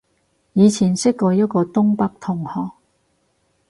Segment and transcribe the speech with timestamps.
[0.53, 2.71] 以前識過一個東北同學